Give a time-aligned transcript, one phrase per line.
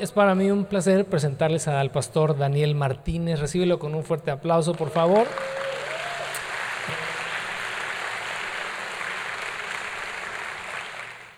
[0.00, 3.40] Es para mí un placer presentarles al pastor Daniel Martínez.
[3.40, 5.26] Recíbelo con un fuerte aplauso, por favor.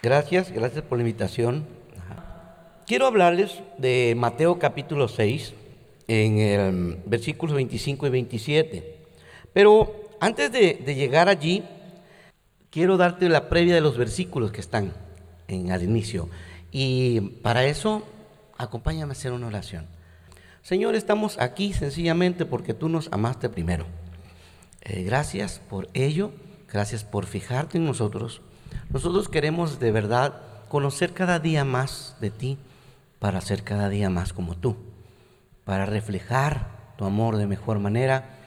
[0.03, 1.67] Gracias, gracias por la invitación.
[2.87, 5.55] Quiero hablarles de Mateo capítulo 6,
[6.09, 8.97] en el versículos 25 y 27.
[9.53, 11.65] Pero antes de, de llegar allí,
[12.71, 14.93] quiero darte la previa de los versículos que están
[15.49, 16.29] en, al inicio.
[16.71, 18.03] Y para eso,
[18.59, 19.87] acompáñame a hacer una oración.
[20.63, 23.87] Señor, estamos aquí sencillamente porque tú nos amaste primero.
[24.81, 26.33] Eh, gracias por ello,
[26.73, 28.41] gracias por fijarte en nosotros.
[28.91, 32.59] Nosotros queremos de verdad conocer cada día más de ti
[33.19, 34.77] para ser cada día más como tú,
[35.65, 38.39] para reflejar tu amor de mejor manera,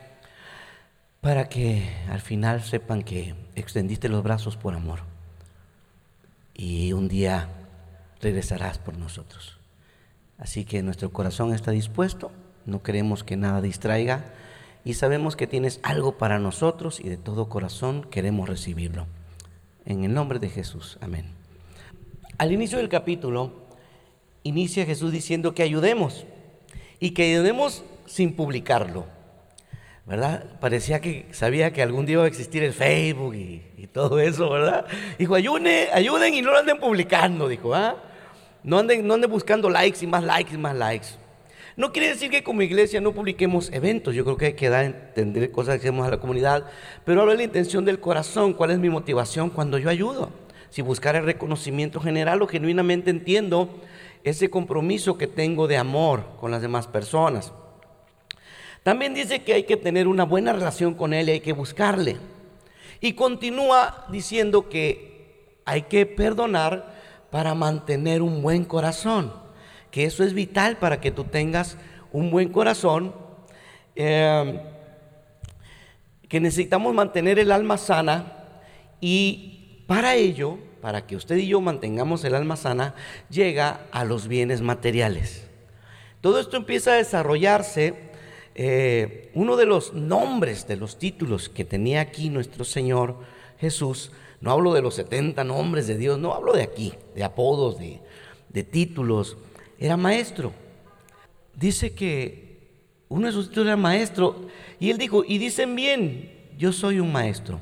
[1.21, 4.99] para que al final sepan que extendiste los brazos por amor
[6.53, 7.49] y un día
[8.21, 9.56] regresarás por nosotros.
[10.37, 12.31] Así que nuestro corazón está dispuesto,
[12.65, 14.25] no queremos que nada distraiga
[14.83, 19.07] y sabemos que tienes algo para nosotros y de todo corazón queremos recibirlo.
[19.85, 21.31] En el nombre de Jesús, amén.
[22.37, 23.67] Al inicio del capítulo,
[24.43, 26.25] inicia Jesús diciendo que ayudemos
[26.99, 29.05] y que ayudemos sin publicarlo.
[30.07, 30.45] ¿verdad?
[30.61, 34.85] Parecía que sabía que algún día iba a existir el Facebook y, todo eso, ¿verdad?
[35.17, 37.95] Dijo, ayune, ayuden y no lo anden publicando, dijo, ¿ah?
[38.67, 41.07] No anden, no anden buscando likes y más likes y más likes.
[41.77, 44.83] No quiere decir que como iglesia no publiquemos eventos, yo creo que hay que dar
[44.83, 46.65] a entender cosas que hacemos a la comunidad,
[47.05, 50.31] pero habla de la intención del corazón, cuál es mi motivación cuando yo ayudo.
[50.69, 53.69] Si buscar el reconocimiento general o genuinamente entiendo
[54.25, 57.53] ese compromiso que tengo de amor con las demás personas.
[58.83, 62.17] También dice que hay que tener una buena relación con Él y hay que buscarle.
[62.99, 66.96] Y continúa diciendo que hay que perdonar
[67.31, 69.33] para mantener un buen corazón,
[69.91, 71.77] que eso es vital para que tú tengas
[72.11, 73.13] un buen corazón,
[73.95, 74.59] em,
[76.27, 78.33] que necesitamos mantener el alma sana
[78.99, 82.95] y para ello, para que usted y yo mantengamos el alma sana,
[83.29, 85.47] llega a los bienes materiales.
[86.21, 88.07] Todo esto empieza a desarrollarse
[88.59, 93.19] eh, uno de los nombres, de los títulos que tenía aquí nuestro Señor
[93.59, 94.11] Jesús,
[94.41, 97.99] no hablo de los 70 nombres de Dios, no hablo de aquí, de apodos, de,
[98.49, 99.37] de títulos,
[99.79, 100.53] era maestro.
[101.55, 102.59] Dice que
[103.09, 104.47] uno de sus títulos era maestro,
[104.79, 107.59] y él dijo, y dicen bien, yo soy un maestro.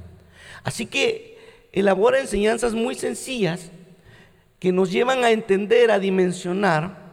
[0.64, 1.38] Así que
[1.72, 3.72] elabora enseñanzas muy sencillas
[4.60, 7.06] que nos llevan a entender, a dimensionar,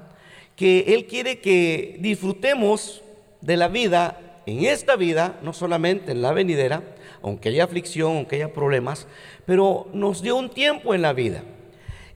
[0.56, 3.02] que Él quiere que disfrutemos
[3.40, 6.82] de la vida, en esta vida, no solamente en la venidera,
[7.22, 9.06] aunque haya aflicción, aunque haya problemas,
[9.46, 11.42] pero nos dio un tiempo en la vida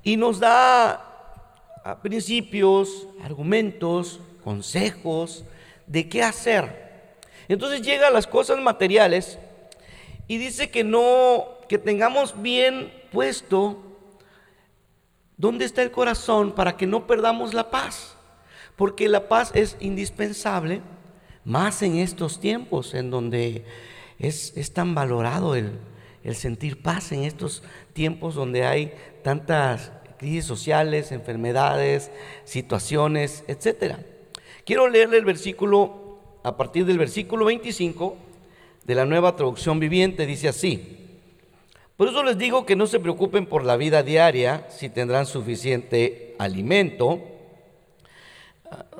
[0.02, 0.92] y nos da
[1.84, 5.44] ah, principios, argumentos, consejos
[5.86, 6.86] de qué hacer.
[7.48, 9.38] Entonces llega a las cosas materiales
[10.28, 13.82] y dice que no, que tengamos bien puesto
[15.36, 18.16] dónde está el corazón para que no perdamos la paz,
[18.76, 20.80] porque la paz es indispensable
[21.44, 23.64] más en estos tiempos en donde
[24.18, 25.78] es, tan valorado el,
[26.24, 27.62] el sentir paz, en estos
[27.92, 32.10] tiempos donde hay tantas crisis sociales, enfermedades,
[32.44, 33.96] situaciones, etc.
[34.64, 38.16] Quiero leerle el versículo, a partir del versículo 25
[38.84, 40.96] de la nueva traducción viviente, dice así.
[41.96, 46.34] Por eso les digo que no se preocupen por la vida diaria, si tendrán suficiente
[46.38, 47.22] alimento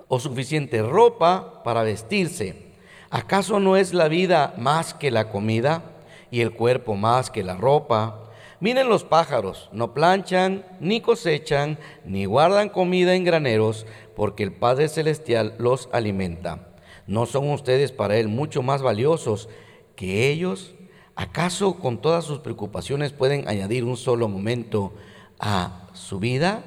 [0.08, 2.65] o suficiente ropa para vestirse.
[3.10, 5.82] ¿Acaso no es la vida más que la comida
[6.30, 8.22] y el cuerpo más que la ropa?
[8.58, 13.86] Miren los pájaros, no planchan, ni cosechan, ni guardan comida en graneros,
[14.16, 16.68] porque el Padre Celestial los alimenta.
[17.06, 19.48] ¿No son ustedes para Él mucho más valiosos
[19.94, 20.74] que ellos?
[21.14, 24.94] ¿Acaso con todas sus preocupaciones pueden añadir un solo momento
[25.38, 26.64] a su vida?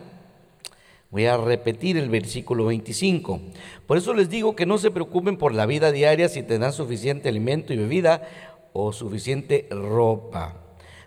[1.11, 3.41] Voy a repetir el versículo 25.
[3.87, 7.29] Por eso les digo que no se preocupen por la vida diaria si tendrán suficiente
[7.29, 8.27] alimento y bebida
[8.73, 10.55] o suficiente ropa.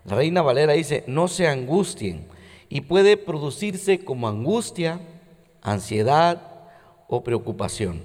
[0.04, 2.26] La reina Valera dice, no se angustien
[2.68, 5.00] y puede producirse como angustia,
[5.62, 6.42] ansiedad
[7.06, 8.02] o preocupación.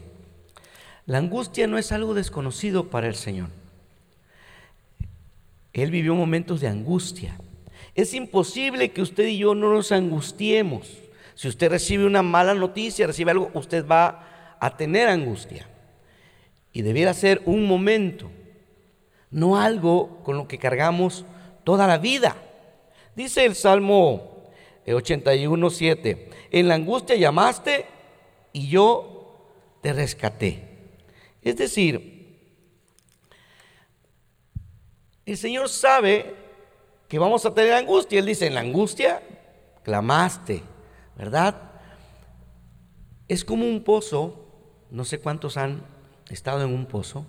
[1.07, 3.49] La angustia no es algo desconocido para el Señor.
[5.73, 7.39] Él vivió momentos de angustia.
[7.95, 11.06] Es imposible que usted y yo no nos angustiemos.
[11.37, 15.67] Si usted recibe una mala noticia, recibe algo, usted va a tener angustia.
[16.73, 18.31] Y debiera ser un momento,
[19.29, 21.25] no algo con lo que cargamos
[21.63, 22.35] toda la vida.
[23.15, 24.49] Dice el Salmo
[24.87, 26.29] 81, 7.
[26.49, 27.85] En la angustia llamaste
[28.51, 29.37] y yo
[29.83, 30.63] te rescaté.
[31.43, 32.35] Es decir,
[35.23, 36.33] el Señor sabe
[37.07, 38.17] que vamos a tener angustia.
[38.17, 39.21] Él dice, en la angustia
[39.83, 40.63] clamaste,
[41.17, 41.71] ¿verdad?
[43.27, 44.45] Es como un pozo,
[44.91, 45.81] no sé cuántos han
[46.29, 47.25] estado en un pozo.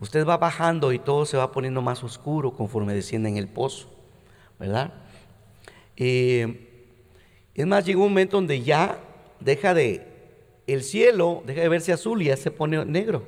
[0.00, 3.88] Usted va bajando y todo se va poniendo más oscuro conforme desciende en el pozo,
[4.58, 4.92] ¿verdad?
[5.96, 6.92] Eh,
[7.54, 8.98] es más, llega un momento donde ya
[9.40, 10.06] deja de,
[10.66, 13.26] el cielo deja de verse azul y ya se pone negro.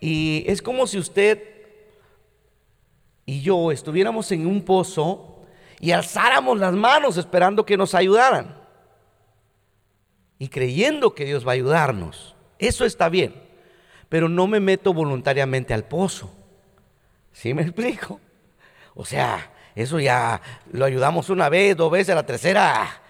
[0.00, 1.42] Y es como si usted
[3.26, 5.42] y yo estuviéramos en un pozo
[5.80, 8.63] y alzáramos las manos esperando que nos ayudaran.
[10.38, 12.34] Y creyendo que Dios va a ayudarnos.
[12.58, 13.34] Eso está bien.
[14.08, 16.30] Pero no me meto voluntariamente al pozo.
[17.32, 18.20] ¿Sí me explico?
[18.94, 20.40] O sea, eso ya
[20.72, 23.02] lo ayudamos una vez, dos veces, la tercera.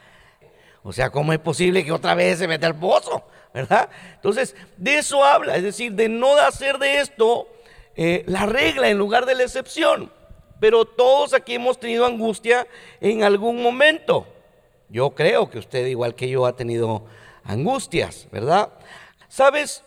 [0.82, 3.24] O sea, ¿cómo es posible que otra vez se meta al pozo?
[3.54, 3.88] ¿verdad?
[4.16, 7.48] Entonces, de eso habla, es decir, de no hacer de esto
[7.94, 10.12] eh, la regla en lugar de la excepción.
[10.58, 12.66] Pero todos aquí hemos tenido angustia
[13.00, 14.26] en algún momento.
[14.94, 17.04] Yo creo que usted, igual que yo, ha tenido
[17.42, 18.72] angustias, ¿verdad?
[19.26, 19.82] ¿Sabes?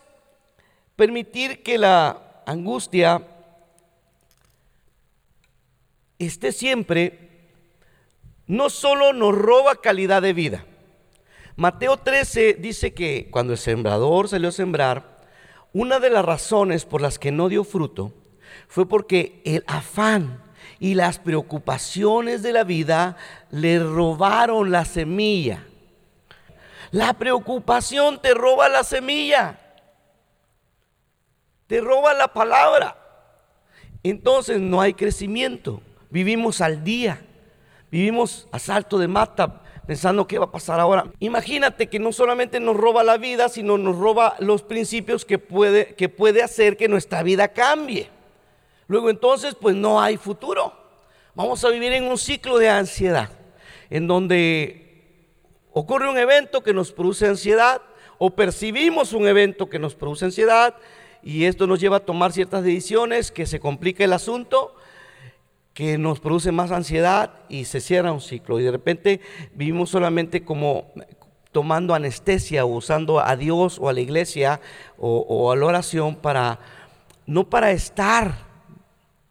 [0.96, 3.22] Permitir que la angustia
[6.18, 7.30] esté siempre
[8.46, 10.66] no solo nos roba calidad de vida,
[11.56, 15.22] Mateo 13 dice que cuando el sembrador salió a sembrar,
[15.72, 18.12] una de las razones por las que no dio fruto
[18.68, 20.42] fue porque el afán
[20.80, 23.16] y las preocupaciones de la vida
[23.50, 25.64] le robaron la semilla.
[26.90, 29.58] La preocupación te roba la semilla,
[31.66, 32.96] te roba la palabra.
[34.02, 37.20] Entonces no hay crecimiento, vivimos al día,
[37.90, 41.10] vivimos a salto de mata, pensando qué va a pasar ahora.
[41.18, 45.94] Imagínate que no solamente nos roba la vida, sino nos roba los principios que puede,
[45.94, 48.08] que puede hacer que nuestra vida cambie.
[48.88, 50.72] Luego entonces, pues no hay futuro.
[51.34, 53.30] Vamos a vivir en un ciclo de ansiedad,
[53.90, 55.14] en donde
[55.72, 57.80] ocurre un evento que nos produce ansiedad
[58.18, 60.74] o percibimos un evento que nos produce ansiedad
[61.22, 64.74] y esto nos lleva a tomar ciertas decisiones que se complica el asunto
[65.74, 68.58] que nos produce más ansiedad y se cierra un ciclo.
[68.58, 69.20] Y de repente
[69.54, 70.92] vivimos solamente como
[71.52, 74.60] tomando anestesia o usando a Dios o a la iglesia
[74.98, 76.58] o, a la oración para,
[77.26, 78.47] no para estar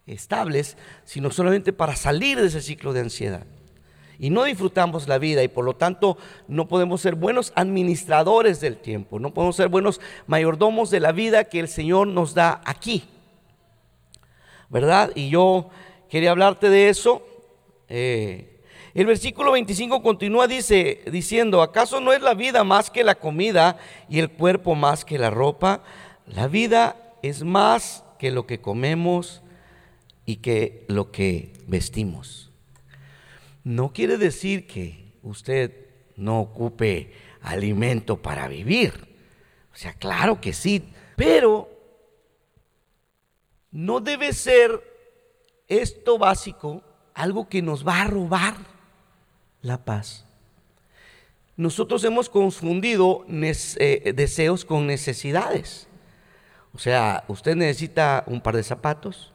[0.07, 3.45] estables, sino solamente para salir de ese ciclo de ansiedad.
[4.19, 6.17] Y no disfrutamos la vida y por lo tanto
[6.47, 11.43] no podemos ser buenos administradores del tiempo, no podemos ser buenos mayordomos de la vida
[11.43, 13.03] que el Señor nos da aquí.
[14.69, 15.11] ¿Verdad?
[15.13, 15.69] Y yo
[16.09, 17.21] Quería hablarte de eso.
[17.89, 18.61] Eh,
[18.93, 23.77] el versículo 25 continúa dice, diciendo, ¿acaso no es la vida más que la comida
[24.09, 25.81] y el cuerpo más que la ropa?
[26.25, 29.41] La vida es más que lo que comemos
[30.27, 32.51] y que lo que vestimos.
[33.63, 35.87] No quiere decir que usted
[36.17, 38.93] no ocupe alimento para vivir.
[39.73, 40.83] O sea, claro que sí,
[41.15, 41.69] pero
[43.71, 44.83] no debe ser
[45.69, 48.57] esto básico, algo que nos va a robar
[49.61, 50.25] la paz.
[51.55, 55.87] Nosotros hemos confundido eh, deseos con necesidades.
[56.73, 59.33] O sea, usted necesita un par de zapatos,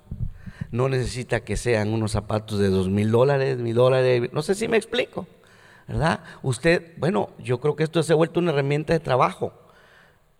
[0.72, 4.66] no necesita que sean unos zapatos de dos mil dólares, mil dólares, no sé si
[4.66, 5.28] me explico,
[5.86, 6.24] ¿verdad?
[6.42, 9.52] Usted, bueno, yo creo que esto se ha vuelto una herramienta de trabajo,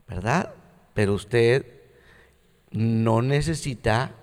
[0.09, 0.55] ¿verdad?
[0.95, 1.67] Pero usted
[2.71, 4.17] no necesita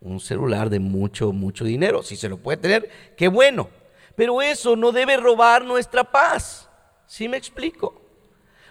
[0.00, 2.02] un celular de mucho, mucho dinero.
[2.02, 3.68] Si se lo puede tener, qué bueno.
[4.16, 6.68] Pero eso no debe robar nuestra paz.
[7.06, 8.00] ¿Sí me explico?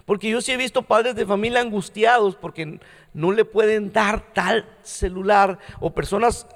[0.10, 2.80] Porque yo sí he visto padres de familia angustiados porque
[3.14, 6.48] no le pueden dar tal celular o personas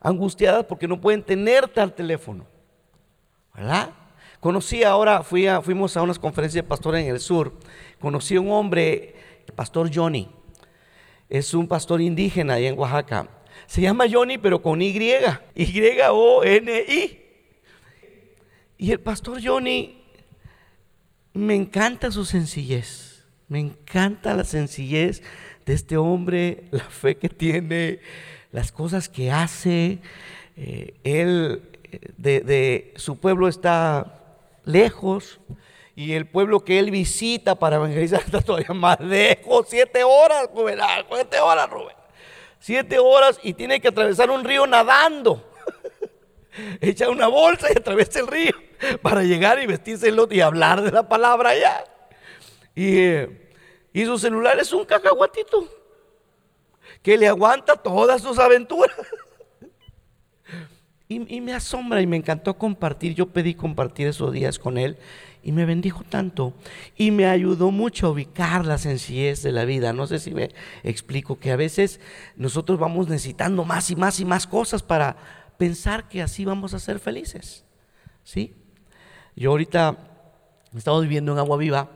[0.00, 2.46] angustiadas porque no pueden tener tal teléfono.
[3.52, 3.90] ¿Verdad?
[4.38, 7.54] Conocí ahora, fuimos a unas conferencias de pastores en el sur.
[7.98, 9.16] Conocí a un hombre,
[9.48, 10.30] el pastor Johnny.
[11.28, 13.26] Es un pastor indígena ahí en Oaxaca.
[13.66, 14.96] Se llama Johnny, pero con Y.
[15.56, 17.20] Y-O-N-I.
[18.78, 20.05] Y el pastor Johnny,
[21.36, 23.24] me encanta su sencillez.
[23.48, 25.22] Me encanta la sencillez
[25.64, 28.00] de este hombre, la fe que tiene,
[28.52, 29.98] las cosas que hace.
[30.56, 31.62] Eh, él
[32.16, 34.22] de, su pueblo está
[34.64, 35.40] lejos
[35.94, 39.66] y el pueblo que él visita para evangelizar está todavía más lejos.
[39.68, 40.78] Siete horas, Rubén.
[41.08, 41.96] Siete horas, Rubén
[42.66, 45.48] siete horas y tiene que atravesar un río nadando.
[46.80, 48.52] Echa una bolsa y atraviesa el río.
[49.02, 51.84] para llegar y vestirse y hablar de la palabra allá.
[52.74, 52.98] Y,
[53.92, 55.68] y su celular es un cacahuatito
[57.02, 58.96] que le aguanta todas sus aventuras.
[61.08, 63.14] Y, me asombra y me encantó compartir.
[63.14, 64.98] Yo pedí compartir esos días con él
[65.40, 66.52] y me bendijo tanto.
[66.96, 69.92] Y me ayudó mucho a ubicar la sencillez de la vida.
[69.92, 70.50] No sé si me
[70.82, 72.00] explico que a veces
[72.34, 75.16] nosotros vamos necesitando más y más y más cosas para
[75.58, 77.64] pensar que así vamos a ser felices.
[78.24, 78.52] ¿Sí?
[79.36, 79.96] Yo ahorita
[80.74, 81.90] he estado viviendo en Agua Viva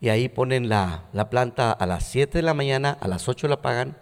[0.00, 3.46] y ahí ponen la, la planta a las 7 de la mañana, a las 8
[3.46, 3.96] la apagan.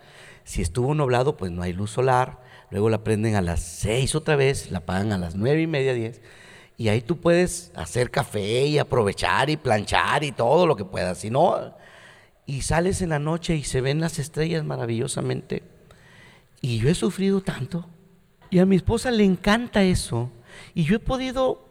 [0.44, 4.36] Si estuvo nublado, pues no hay luz solar luego la prenden a las 6 otra
[4.36, 6.20] vez, la pagan a las nueve y media, 10.
[6.78, 11.18] Y ahí tú puedes hacer café y aprovechar y planchar y todo lo que puedas.
[11.18, 11.74] Si no,
[12.44, 15.62] y sales en la noche y se ven las estrellas maravillosamente.
[16.60, 17.88] Y yo he sufrido tanto.
[18.50, 20.30] Y a mi esposa le encanta eso.
[20.74, 21.65] Y yo he podido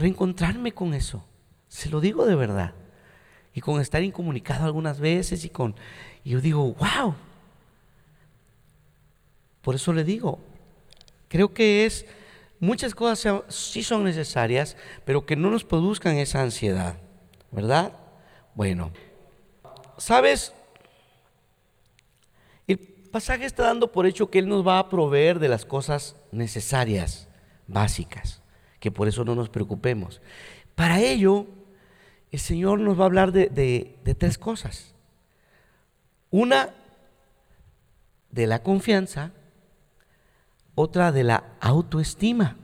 [0.00, 1.24] reencontrarme con eso.
[1.68, 2.74] Se lo digo de verdad.
[3.54, 5.74] Y con estar incomunicado algunas veces y con...
[6.24, 7.14] Y yo digo, wow,
[9.62, 10.38] por eso le digo,
[11.28, 12.06] creo que es,
[12.58, 16.96] muchas cosas sí son necesarias, pero que no nos produzcan esa ansiedad,
[17.50, 17.92] ¿verdad?
[18.54, 18.90] Bueno,
[19.98, 20.52] ¿sabes?
[22.66, 26.16] El pasaje está dando por hecho que Él nos va a proveer de las cosas
[26.32, 27.28] necesarias,
[27.66, 28.39] básicas,
[28.80, 30.20] que por eso no nos preocupemos.
[30.74, 31.46] Para ello,
[32.32, 34.94] el Señor nos va a hablar de, de tres cosas.
[36.30, 36.70] Una,
[38.30, 39.32] de la confianza,
[40.74, 42.56] otra de la autoestima.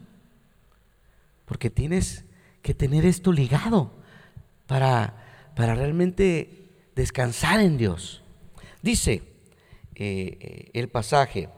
[1.44, 2.24] Porque tienes
[2.62, 3.92] que tener esto ligado
[4.66, 5.14] para,
[5.54, 8.22] para realmente descansar en Dios.
[8.82, 9.22] Dice
[9.94, 11.48] eh, eh, el pasaje,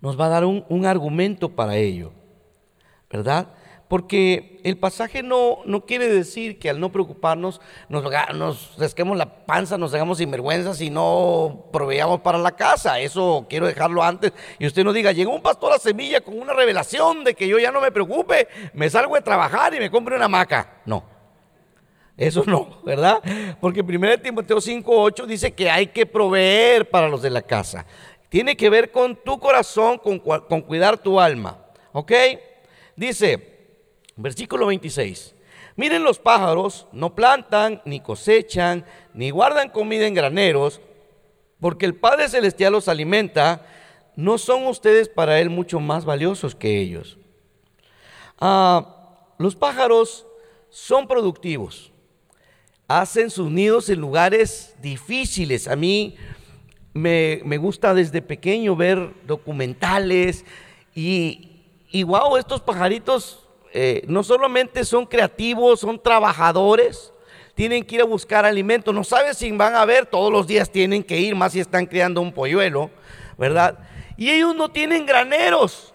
[0.00, 2.12] nos va a dar un, un argumento para ello,
[3.12, 3.48] ¿verdad?
[3.92, 8.02] Porque el pasaje no, no quiere decir que al no preocuparnos nos,
[8.34, 13.00] nos resquemos la panza, nos hagamos sinvergüenzas y no proveamos para la casa.
[13.00, 14.32] Eso quiero dejarlo antes.
[14.58, 17.58] Y usted no diga, llegó un pastor a Semilla con una revelación de que yo
[17.58, 20.80] ya no me preocupe, me salgo de trabajar y me compre una hamaca.
[20.86, 21.04] No.
[22.16, 23.20] Eso no, ¿verdad?
[23.60, 27.84] Porque 1 Timoteo 5.8 dice que hay que proveer para los de la casa.
[28.30, 31.58] Tiene que ver con tu corazón, con, con cuidar tu alma.
[31.92, 32.12] ¿Ok?
[32.96, 33.52] Dice,
[34.16, 35.34] Versículo 26.
[35.76, 38.84] Miren los pájaros, no plantan, ni cosechan,
[39.14, 40.80] ni guardan comida en graneros,
[41.60, 43.66] porque el Padre Celestial los alimenta,
[44.14, 47.16] ¿no son ustedes para Él mucho más valiosos que ellos?
[48.38, 50.26] Ah, los pájaros
[50.68, 51.90] son productivos,
[52.86, 55.68] hacen sus nidos en lugares difíciles.
[55.68, 56.16] A mí
[56.92, 60.44] me, me gusta desde pequeño ver documentales
[60.94, 61.51] y,
[61.92, 67.12] y wow, estos pajaritos eh, no solamente son creativos, son trabajadores,
[67.54, 70.70] tienen que ir a buscar alimento, no saben si van a ver, todos los días
[70.70, 72.90] tienen que ir, más si están criando un polluelo,
[73.36, 73.78] ¿verdad?
[74.16, 75.92] Y ellos no tienen graneros,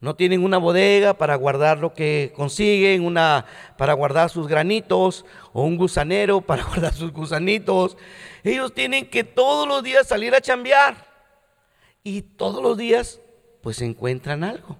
[0.00, 5.64] no tienen una bodega para guardar lo que consiguen, una para guardar sus granitos o
[5.64, 7.96] un gusanero para guardar sus gusanitos.
[8.44, 11.04] Ellos tienen que todos los días salir a chambear
[12.04, 13.21] y todos los días
[13.62, 14.76] pues encuentran algo.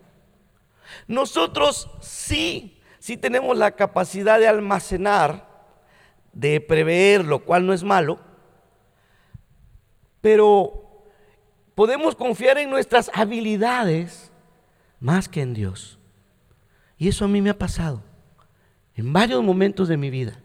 [1.07, 5.49] Nosotros sí, sí tenemos la capacidad de almacenar,
[6.33, 8.19] de prever, lo cual no es malo,
[10.21, 11.09] pero
[11.75, 14.31] podemos confiar en nuestras habilidades
[15.01, 15.99] más que en Dios.
[16.99, 18.03] Y eso a mí me ha pasado
[18.95, 20.39] en varios momentos de mi vida.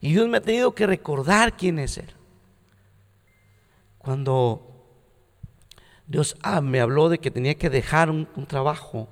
[0.00, 2.10] Y Dios me ha tenido que recordar quién es Él.
[3.98, 4.73] Cuando
[6.06, 9.08] Dios ah, me habló de que tenía que dejar un, trabajo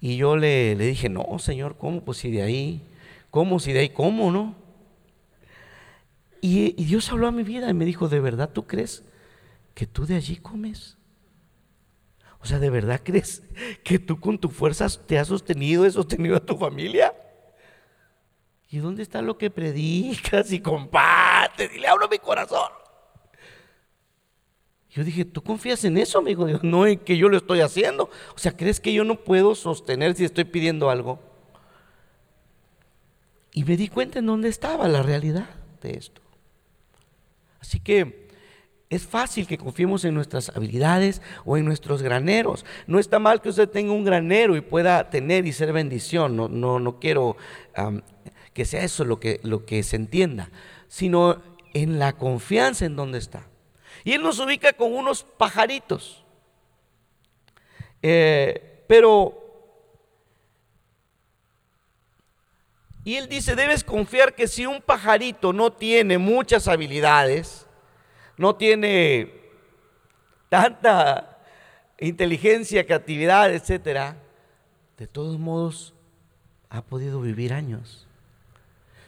[0.00, 2.04] y yo le, dije, no, Señor, ¿cómo?
[2.04, 2.86] Pues si de ahí,
[3.30, 3.58] ¿cómo?
[3.58, 4.30] Si de ahí, ¿cómo?
[4.30, 4.54] ¿No?
[6.40, 9.02] Y, Dios habló a mi vida y me dijo, ¿de verdad tú crees
[9.74, 10.98] que tú de allí comes?
[12.40, 13.42] O sea, ¿de verdad crees
[13.82, 17.14] que tú con tus fuerzas te has sostenido, has sostenido a tu familia?
[18.68, 21.70] ¿Y dónde está lo que predicas y compartes?
[21.74, 22.83] Y le hablo a mi corazón.
[24.94, 26.46] Yo dije, ¿tú confías en eso, amigo?
[26.62, 28.10] No en que yo lo estoy haciendo.
[28.36, 31.18] O sea, ¿crees que yo no puedo sostener si estoy pidiendo algo?
[33.52, 35.50] Y me di cuenta en dónde estaba la realidad
[35.82, 36.22] de esto.
[37.58, 38.28] Así que
[38.88, 42.64] es fácil que confiemos en nuestras habilidades o en nuestros graneros.
[42.86, 46.36] No está mal que usted tenga un granero y pueda tener y ser bendición.
[46.36, 47.36] No, no, no quiero
[48.52, 50.52] que sea eso lo que, lo que se entienda,
[50.86, 53.48] sino en la confianza en donde está.
[54.04, 56.24] Y Él nos ubica con unos pajaritos.
[58.02, 59.44] Eh, pero
[63.04, 67.66] Y él dice, debes confiar que si un pajarito no tiene muchas habilidades,
[68.38, 69.30] no tiene
[70.48, 71.38] tanta
[72.00, 74.16] inteligencia, creatividad, etcétera,
[74.96, 75.92] de todos modos
[76.70, 78.06] ha podido vivir años.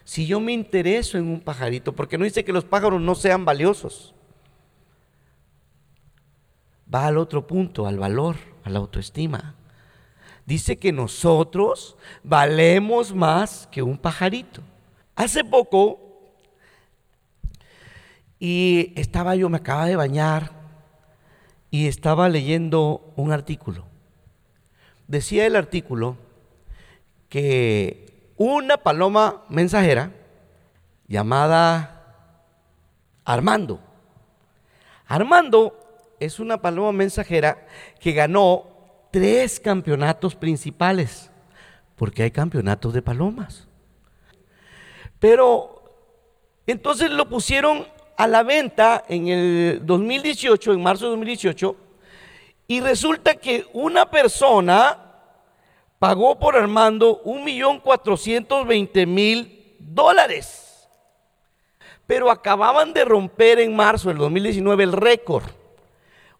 [0.04, 3.46] Si yo me intereso en un pajarito, porque no dice que los pájaros no sean
[3.46, 4.14] valiosos,
[6.92, 9.54] va al otro punto, al valor, a la autoestima.
[10.44, 14.62] Dice que nosotros valemos más que un pajarito.
[15.16, 15.98] Hace poco,
[18.38, 20.52] y estaba yo, me acaba de bañar,
[21.70, 23.84] y estaba leyendo un artículo.
[25.08, 26.16] Decía el artículo
[27.28, 30.12] que una paloma mensajera
[31.08, 31.92] llamada
[33.24, 33.80] Armando,
[35.06, 35.85] Armando
[36.20, 37.66] es una paloma mensajera
[38.00, 38.66] que ganó
[39.10, 41.30] tres campeonatos principales,
[41.96, 43.66] porque hay campeonatos de palomas.
[45.18, 45.82] Pero
[46.66, 51.76] entonces lo pusieron a la venta en el 2018, en marzo de 2018,
[52.68, 55.02] y resulta que una persona
[55.98, 60.88] pagó por Armando un millón cuatrocientos veinte mil dólares.
[62.06, 65.44] Pero acababan de romper en marzo del 2019 el récord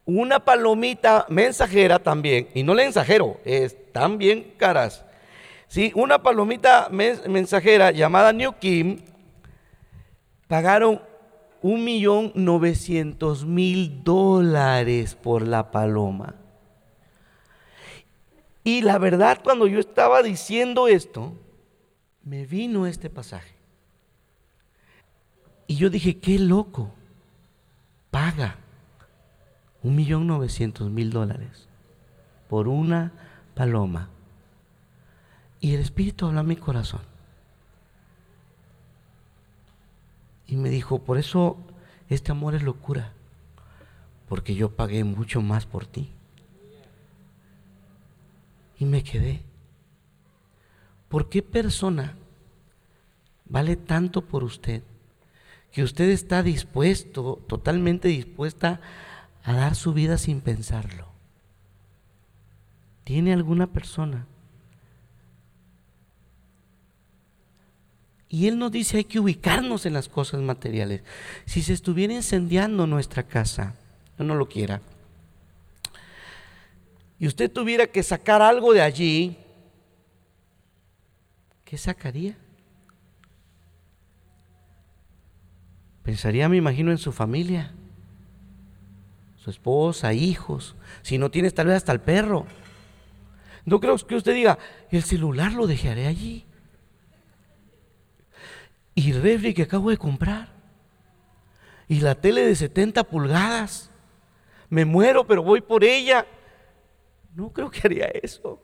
[0.07, 5.05] una palomita mensajera también, y no mensajero, están bien caras.
[5.69, 9.01] Sí, una palomita mensajera llamada New Kim
[10.47, 11.03] pagaron
[11.61, 16.37] un millón novecientos mil dólares por la paloma.
[18.63, 21.35] Y la verdad, cuando yo estaba diciendo esto,
[22.23, 23.54] me vino este pasaje.
[25.67, 26.93] Y yo dije, qué loco,
[28.13, 28.57] paga
[29.87, 31.69] un millón novecientos mil dólares
[32.49, 33.13] por una
[33.55, 34.09] paloma.
[35.61, 37.03] Y el Espíritu habló a mi corazón.
[40.49, 41.57] Y me dijo, por eso
[42.09, 43.13] este amor es locura,
[44.29, 46.11] porque yo pagué mucho más por ti.
[48.81, 49.41] Y me quedé.
[51.09, 52.17] ¿Por qué persona
[53.45, 54.83] vale tanto por usted
[55.71, 58.81] que usted está dispuesto, totalmente dispuesta
[59.47, 61.06] a dar su vida sin pensarlo.
[63.04, 64.26] ¿Tiene alguna persona?
[68.28, 71.04] Y Él nos dice hay que ubicarnos en las cosas materiales.
[71.45, 73.76] Si se estuviera incendiando nuestra casa,
[74.19, 74.82] yo no lo quiera,
[77.21, 79.39] y usted tuviera que sacar algo de allí,
[81.65, 82.37] ¿qué sacaría?
[86.02, 87.73] Pensaría, me imagino, en su familia
[89.47, 92.47] su esposa, hijos, si no tienes tal vez hasta el perro.
[93.65, 94.59] No creo que usted diga,
[94.91, 96.45] el celular lo dejaré allí.
[98.97, 100.49] Y el refri que acabo de comprar.
[101.87, 103.93] Y la tele de 70 pulgadas.
[104.69, 106.26] Me muero, pero voy por ella.
[107.32, 108.61] No creo que haría eso.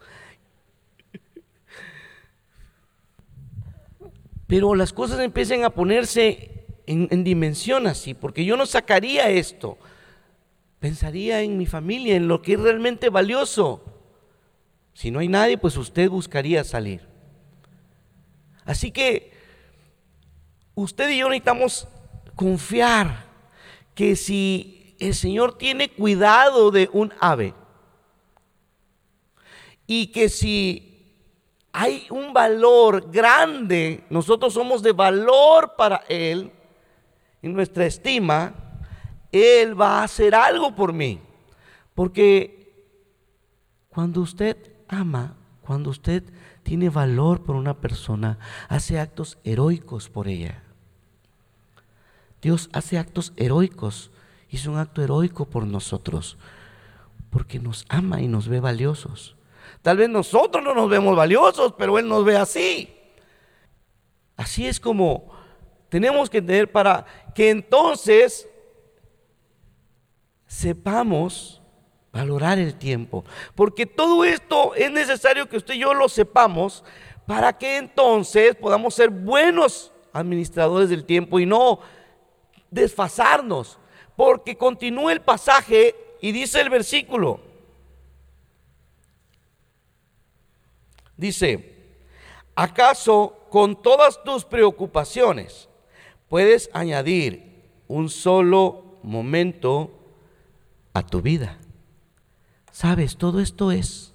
[4.48, 9.78] Pero las cosas empiezan a ponerse en, en dimensión así, porque yo no sacaría esto
[10.82, 13.84] pensaría en mi familia, en lo que es realmente valioso.
[14.94, 17.06] Si no hay nadie, pues usted buscaría salir.
[18.64, 19.32] Así que
[20.74, 21.86] usted y yo necesitamos
[22.34, 23.26] confiar
[23.94, 27.54] que si el Señor tiene cuidado de un ave
[29.86, 31.14] y que si
[31.72, 36.50] hay un valor grande, nosotros somos de valor para Él,
[37.40, 38.61] en nuestra estima,
[39.32, 41.18] él va a hacer algo por mí.
[41.94, 42.72] Porque
[43.88, 44.56] cuando usted
[44.88, 46.22] ama, cuando usted
[46.62, 50.62] tiene valor por una persona, hace actos heroicos por ella.
[52.40, 54.10] Dios hace actos heroicos.
[54.50, 56.36] Hizo un acto heroico por nosotros.
[57.30, 59.36] Porque nos ama y nos ve valiosos.
[59.80, 62.94] Tal vez nosotros no nos vemos valiosos, pero Él nos ve así.
[64.36, 65.30] Así es como
[65.88, 68.48] tenemos que tener para que entonces
[70.52, 71.62] sepamos
[72.12, 73.24] valorar el tiempo.
[73.54, 76.84] Porque todo esto es necesario que usted y yo lo sepamos
[77.26, 81.80] para que entonces podamos ser buenos administradores del tiempo y no
[82.70, 83.78] desfasarnos.
[84.14, 87.40] Porque continúa el pasaje y dice el versículo.
[91.16, 91.96] Dice,
[92.54, 95.68] ¿acaso con todas tus preocupaciones
[96.28, 100.01] puedes añadir un solo momento
[100.92, 101.58] a tu vida.
[102.70, 104.14] Sabes, todo esto es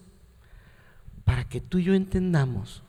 [1.26, 2.84] para que tú y yo entendamos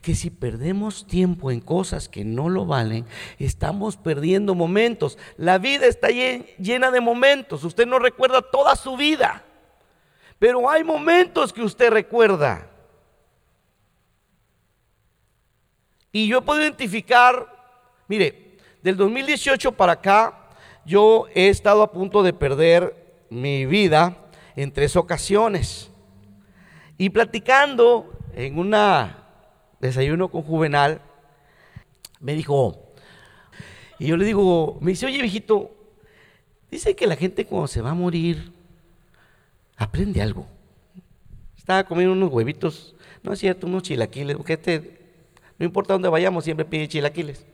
[0.00, 3.06] que si perdemos tiempo en cosas que no lo valen,
[3.38, 5.18] estamos perdiendo momentos.
[5.36, 7.64] La vida está llena de momentos.
[7.64, 9.44] Usted no recuerda toda su vida,
[10.38, 12.68] pero hay momentos que usted recuerda.
[16.10, 17.46] Y yo puedo identificar,
[18.08, 20.50] mire, del 2018 para acá,
[20.84, 23.01] yo he estado a punto de perder
[23.40, 24.16] mi vida
[24.56, 25.90] en tres ocasiones.
[26.98, 29.24] Y platicando en una
[29.80, 31.00] desayuno con Juvenal,
[32.20, 32.92] me dijo,
[33.98, 35.70] y yo le digo, me dice, oye viejito,
[36.70, 38.52] dice que la gente cuando se va a morir
[39.76, 40.46] aprende algo.
[41.56, 45.00] Estaba comiendo unos huevitos, no es cierto, unos chilaquiles, porque este,
[45.58, 47.46] no importa dónde vayamos, siempre pide chilaquiles.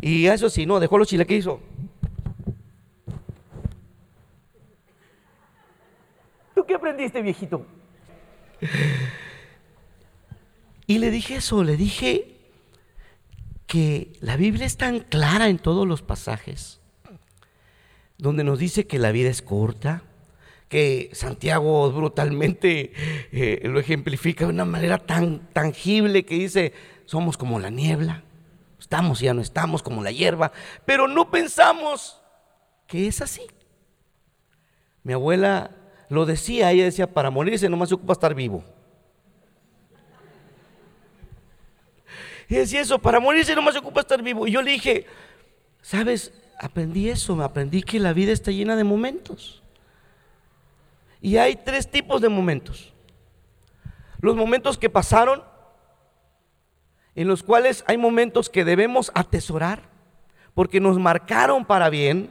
[0.00, 1.46] Y eso sí, no, dejó los chilaquiles.
[6.68, 7.66] Qué aprendiste, viejito?
[10.86, 12.36] Y le dije eso, le dije
[13.66, 16.80] que la Biblia es tan clara en todos los pasajes,
[18.16, 20.02] donde nos dice que la vida es corta,
[20.68, 22.92] que Santiago brutalmente
[23.32, 26.72] eh, lo ejemplifica de una manera tan tangible que dice,
[27.04, 28.22] somos como la niebla,
[28.78, 30.52] estamos y ya no estamos como la hierba,
[30.84, 32.20] pero no pensamos
[32.86, 33.42] que es así.
[35.02, 35.70] Mi abuela
[36.08, 38.64] lo decía, ella decía, para morirse nomás se ocupa estar vivo.
[42.48, 44.46] Y decía eso, para morirse nomás se ocupa estar vivo.
[44.46, 45.06] Y yo le dije,
[45.82, 46.32] ¿sabes?
[46.58, 49.62] Aprendí eso, aprendí que la vida está llena de momentos.
[51.20, 52.92] Y hay tres tipos de momentos.
[54.20, 55.42] Los momentos que pasaron,
[57.14, 59.82] en los cuales hay momentos que debemos atesorar,
[60.54, 62.30] porque nos marcaron para bien.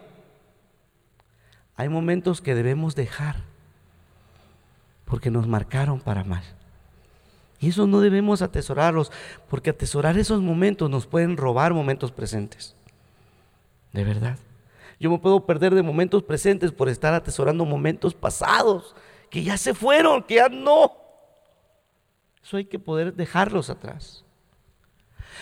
[1.76, 3.44] Hay momentos que debemos dejar,
[5.08, 6.44] porque nos marcaron para mal.
[7.60, 9.12] Y eso no debemos atesorarlos,
[9.50, 12.76] porque atesorar esos momentos nos pueden robar momentos presentes.
[13.94, 14.38] De verdad.
[15.00, 18.96] Yo me puedo perder de momentos presentes por estar atesorando momentos pasados,
[19.30, 20.92] que ya se fueron, que ya no.
[22.44, 24.24] Eso hay que poder dejarlos atrás.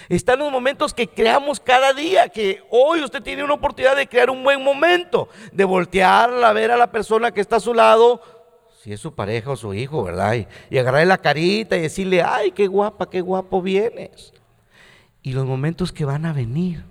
[0.10, 4.30] Están los momentos que creamos cada día, que hoy usted tiene una oportunidad de crear
[4.30, 8.21] un buen momento, de voltear a ver a la persona que está a su lado
[8.85, 10.35] si es su pareja o su hijo, ¿verdad?
[10.69, 14.31] Y, agarrarle la carita y decirle, ay, qué guapa, qué guapo vienes.
[15.23, 16.83] Y los momentos que van a venir.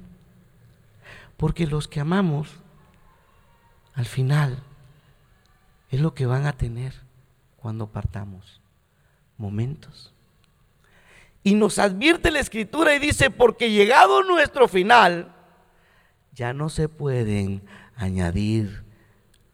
[1.37, 2.57] Porque los que amamos,
[3.95, 4.59] al final,
[5.89, 6.95] es lo que van a tener
[7.59, 8.61] cuando partamos.
[9.39, 10.13] Momentos.
[11.45, 15.33] Y nos advierte la escritura y dice, porque llegado nuestro final,
[16.33, 17.63] ya no se pueden
[17.95, 18.83] añadir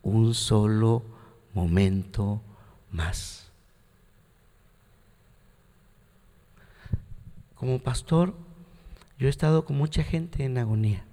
[0.00, 1.19] un solo
[1.54, 2.42] momento
[2.90, 3.50] más.
[7.54, 8.34] Como pastor,
[9.18, 11.04] yo he estado con mucha gente en agonía.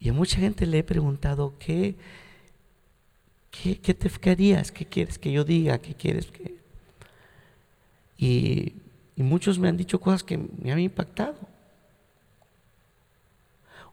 [0.00, 1.96] Y a mucha gente le he preguntado, ¿qué,
[3.50, 4.72] qué, qué te querías?
[4.72, 5.78] ¿Qué quieres que yo diga?
[5.78, 6.56] ¿Qué quieres que...?
[8.18, 8.74] Y,
[9.14, 11.36] y muchos me han dicho cosas que me han impactado.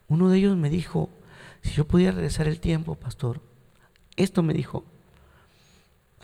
[0.08, 1.10] Uno de ellos me dijo,
[1.62, 3.40] si yo pudiera regresar el tiempo, pastor,
[4.16, 4.84] esto me dijo,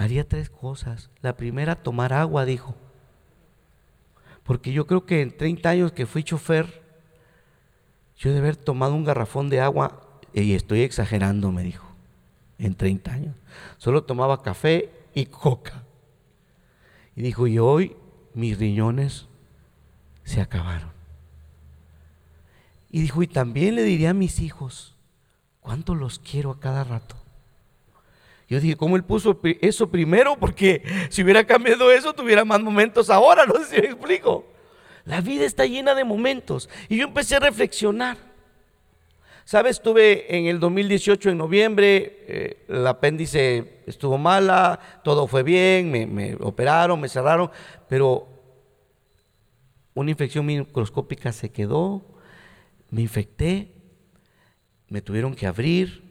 [0.01, 1.11] haría tres cosas.
[1.21, 2.75] La primera, tomar agua, dijo.
[4.45, 6.83] Porque yo creo que en 30 años que fui chofer,
[8.17, 10.01] yo de haber tomado un garrafón de agua,
[10.33, 11.87] y estoy exagerando, me dijo,
[12.59, 13.37] en 30 años.
[13.77, 15.85] Solo tomaba café y coca.
[17.15, 17.95] Y dijo, y hoy
[18.33, 19.27] mis riñones
[20.25, 20.93] se acabaron.
[22.91, 24.97] Y dijo, y también le diría a mis hijos,
[25.61, 27.17] cuánto los quiero a cada rato.
[28.51, 30.37] Yo dije, ¿cómo él puso eso primero?
[30.37, 34.45] Porque si hubiera cambiado eso, tuviera más momentos ahora, no sé si me explico.
[35.05, 36.69] La vida está llena de momentos.
[36.89, 38.19] Y yo empecé a reflexionar.
[39.45, 45.91] Sabes, estuve en el 2018, en noviembre, eh, el apéndice estuvo mala, todo fue bien,
[45.91, 47.51] me, me operaron, me cerraron,
[47.89, 48.29] pero
[49.95, 52.05] una infección microscópica se quedó,
[52.91, 53.73] me infecté,
[54.89, 56.10] me tuvieron que abrir,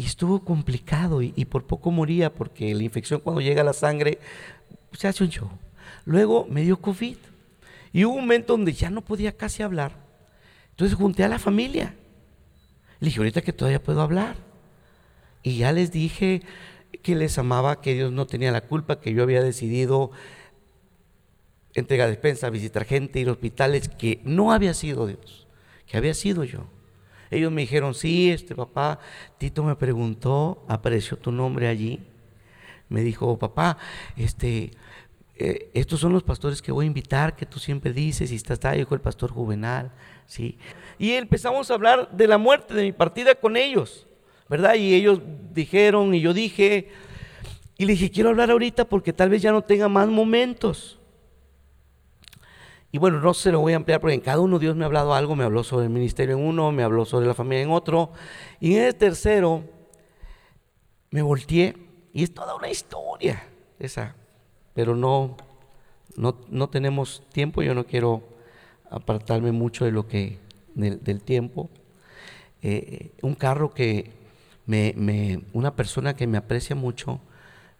[0.00, 4.18] y estuvo complicado y, por poco moría porque la infección cuando llega a la sangre
[4.92, 5.50] se hace un show.
[6.06, 7.18] Luego me dio COVID
[7.92, 9.92] y hubo un momento donde ya no podía casi hablar.
[10.70, 11.94] Entonces junté a la familia.
[12.98, 14.36] Le dije, ahorita que todavía puedo hablar.
[15.42, 16.40] Y ya les dije
[17.02, 20.12] que les amaba, que Dios no tenía la culpa, que yo había decidido
[21.74, 25.46] entregar despensa, visitar gente, ir a hospitales, que no había sido Dios,
[25.86, 26.68] que había sido yo.
[27.30, 28.98] Ellos me dijeron, sí, este papá,
[29.38, 32.00] Tito me preguntó, apareció tu nombre allí.
[32.88, 33.78] Me dijo, papá,
[34.16, 34.72] este,
[35.36, 38.54] eh, estos son los pastores que voy a invitar, que tú siempre dices, y está,
[38.54, 39.90] está, dijo el pastor Juvenal,
[40.26, 40.58] ¿sí?
[40.98, 44.06] Y empezamos a hablar de la muerte, de mi partida con ellos,
[44.48, 44.74] ¿verdad?
[44.74, 45.20] Y ellos
[45.54, 46.88] dijeron, y yo dije,
[47.78, 50.99] y le dije, quiero hablar ahorita porque tal vez ya no tenga más momentos.
[52.92, 54.86] Y bueno, no se lo voy a ampliar porque en cada uno Dios me ha
[54.86, 57.70] hablado algo, me habló sobre el ministerio en uno, me habló sobre la familia en
[57.70, 58.10] otro,
[58.58, 59.62] y en el tercero
[61.10, 61.76] me volteé
[62.12, 63.44] y es toda una historia
[63.78, 64.16] esa,
[64.74, 65.36] pero no,
[66.16, 68.22] no, tenemos tiempo, yo no quiero
[68.90, 70.38] apartarme mucho de lo que,
[70.74, 71.70] del, tiempo.
[72.62, 74.10] Eh, un carro que
[74.66, 77.20] me, una persona que me aprecia mucho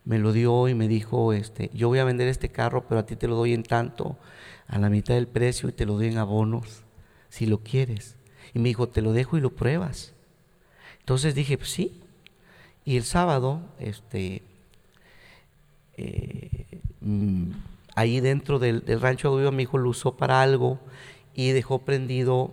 [0.04, 3.06] me lo dio y me dijo, este, yo voy a vender este carro, pero a
[3.06, 4.16] ti te lo doy en tanto,
[4.66, 6.82] a la mitad del precio y te lo doy en abonos,
[7.28, 8.16] si lo quieres.
[8.54, 10.12] Y me dijo, te lo dejo y lo pruebas.
[11.00, 12.00] Entonces dije, pues sí.
[12.84, 14.42] Y el sábado, este,
[15.96, 17.50] eh, mm,
[17.94, 20.78] ahí dentro del, rancho de mi hijo lo usó para algo
[21.34, 22.52] y dejó prendido.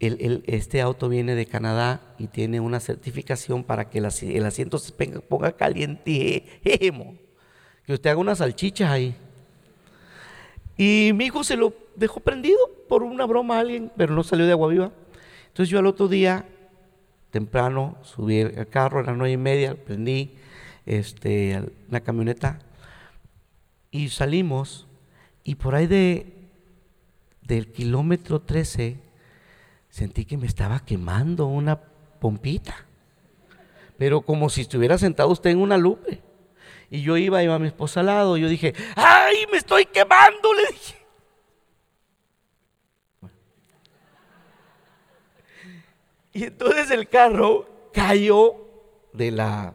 [0.00, 5.52] Este auto viene de Canadá y tiene una certificación para que el, asiento se ponga,
[5.52, 6.44] caliente.
[6.62, 9.16] Que usted haga unas salchichas ahí.
[10.76, 12.58] Y mi hijo se lo dejó prendido
[12.88, 14.92] por una broma a alguien, pero no salió de agua viva.
[15.48, 16.46] Entonces yo al otro día,
[17.30, 20.34] temprano, subí el carro a las nueve y media, prendí
[20.86, 22.60] este, una camioneta
[23.90, 24.86] y salimos
[25.44, 26.34] y por ahí de
[27.42, 28.98] del kilómetro 13
[29.88, 31.80] sentí que me estaba quemando una
[32.20, 32.86] pompita.
[33.96, 36.22] Pero como si estuviera sentado usted en una lupe.
[36.90, 40.54] Y yo iba, iba a mi esposa al lado, yo dije, ¡ay, me estoy quemando!
[40.54, 40.98] Le dije.
[46.32, 48.54] Y entonces el carro cayó
[49.12, 49.74] de la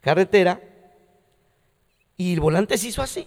[0.00, 0.60] carretera
[2.16, 3.26] y el volante se hizo así.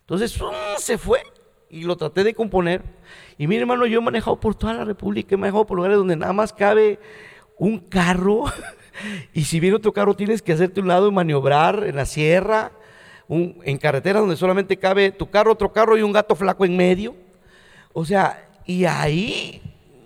[0.00, 0.36] Entonces
[0.78, 1.22] se fue
[1.70, 2.82] y lo traté de componer.
[3.38, 6.16] Y mi hermano, yo he manejado por toda la República, he manejado por lugares donde
[6.16, 6.98] nada más cabe
[7.58, 8.44] un carro.
[9.34, 12.72] y si viene otro carro, tienes que hacerte un lado y maniobrar en la sierra,
[13.28, 17.14] en carretera donde solamente cabe tu carro, otro carro y un gato flaco en medio.
[17.92, 19.62] O sea, y ahí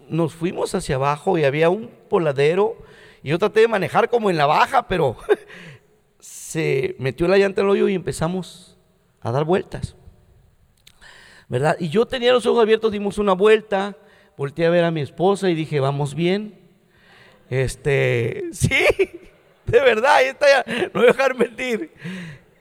[0.09, 2.77] nos fuimos hacia abajo y había un poladero
[3.23, 5.17] y yo traté de manejar como en la baja, pero
[6.19, 8.79] se metió la llanta el hoyo y empezamos
[9.21, 9.97] a dar vueltas.
[11.51, 11.77] ¿Verdad?
[11.81, 13.97] Y yo tenía los ojos abiertos, dimos una vuelta,
[14.37, 16.59] volteé a ver a mi esposa y dije, vamos bien.
[17.51, 18.87] Este, sí,
[19.67, 21.93] de verdad, está ya, no voy a dejar mentir.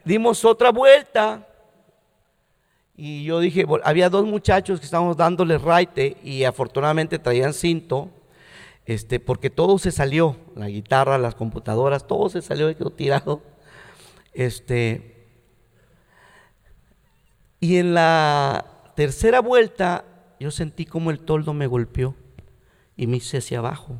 [0.04, 1.46] Dimos otra vuelta
[2.96, 8.10] y yo dije, había dos muchachos que estábamos dándoles raite y afortunadamente traían cinto
[8.86, 13.40] este, porque todo se salió, la guitarra, las computadoras, todo se salió y quedó tirado.
[14.32, 15.28] Este,
[17.60, 20.04] y en la tercera vuelta
[20.38, 22.14] yo sentí como el toldo me golpeó
[22.98, 23.98] y me hice hacia abajo.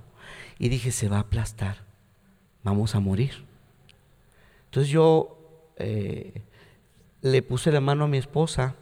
[0.58, 1.78] Y dije, se va a aplastar,
[2.62, 3.46] vamos a morir.
[4.66, 5.38] Entonces yo
[5.76, 6.42] eh,
[7.22, 8.74] le puse la mano a mi esposa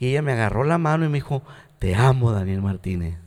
[0.00, 1.44] y ella me agarró la mano y me dijo,
[1.78, 3.18] te amo, Daniel Martínez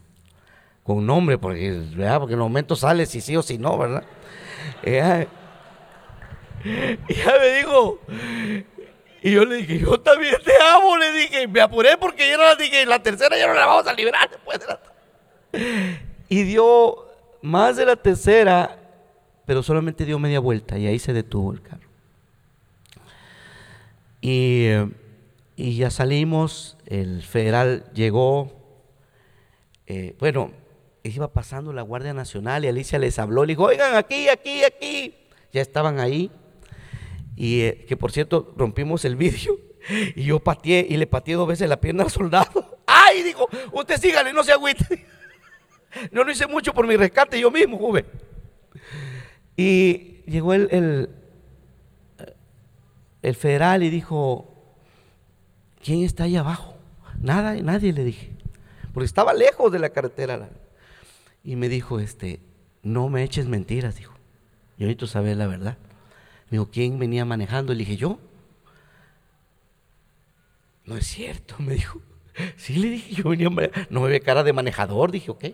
[0.83, 4.03] con nombre, porque, porque en el momento sale si sí o si no, ¿verdad?
[4.83, 5.29] Ella,
[6.65, 8.01] me dijo,
[9.23, 12.43] y yo le dije, yo también te amo, le dije, me apuré porque yo no
[12.43, 14.79] la dije, la tercera ya no la vamos a liberar después de la...
[16.27, 17.07] Y dio
[17.41, 18.77] más de la tercera,
[19.45, 21.87] pero solamente dio media vuelta y ahí se detuvo el carro.
[24.19, 24.67] Y,
[25.55, 28.51] y ya salimos, el federal llegó,
[29.87, 30.51] eh, bueno,
[31.03, 35.15] iba pasando la Guardia Nacional y Alicia les habló, le dijo, oigan, aquí, aquí, aquí.
[35.53, 36.29] Ya estaban ahí.
[37.35, 39.57] Y eh, que por cierto, rompimos el vidrio
[40.15, 42.79] y yo pateé y le pateé dos veces la pierna al soldado.
[42.85, 43.23] ¡Ay!
[43.23, 45.05] Dijo, usted sígale, no se agüite.
[46.11, 48.07] No lo hice mucho por mi rescate yo mismo, joven.
[49.55, 51.09] Y llegó el, el,
[53.21, 54.55] el federal y dijo,
[55.83, 56.75] ¿quién está ahí abajo?
[57.21, 58.31] Nada, nadie le dije.
[58.93, 60.49] Porque estaba lejos de la carretera.
[61.43, 62.39] Y me dijo, este,
[62.81, 64.13] no me eches mentiras, dijo.
[64.77, 65.77] Yo necesito saber la verdad.
[66.45, 67.73] Me dijo, ¿quién venía manejando?
[67.73, 68.19] Le dije, yo.
[70.85, 71.99] No es cierto, me dijo.
[72.57, 73.47] Sí, le dije, yo venía,
[73.91, 75.45] no me ve cara de manejador, dije, ok.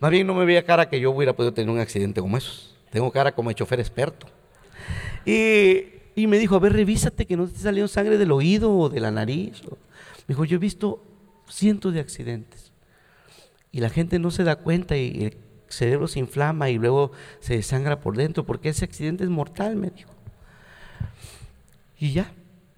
[0.00, 2.74] más bien no me veía cara que yo hubiera podido tener un accidente como esos.
[2.90, 4.26] Tengo cara como de chofer experto.
[5.26, 8.88] Y, y me dijo, a ver, revísate que no te salió sangre del oído o
[8.88, 9.60] de la nariz.
[10.26, 11.04] Me dijo, yo he visto
[11.48, 12.72] cientos de accidentes
[13.70, 15.36] y la gente no se da cuenta y
[15.68, 19.90] cerebro se inflama y luego se desangra por dentro porque ese accidente es mortal, me
[19.90, 20.10] dijo.
[21.98, 22.32] Y ya,